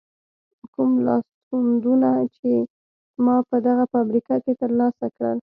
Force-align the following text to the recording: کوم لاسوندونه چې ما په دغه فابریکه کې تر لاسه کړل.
کوم 0.73 0.91
لاسوندونه 1.05 2.09
چې 2.37 2.51
ما 3.25 3.35
په 3.49 3.55
دغه 3.67 3.83
فابریکه 3.93 4.35
کې 4.43 4.53
تر 4.61 4.71
لاسه 4.79 5.05
کړل. 5.15 5.37